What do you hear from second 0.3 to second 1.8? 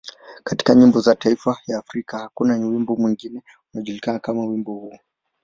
Katika nyimbo za mataifa ya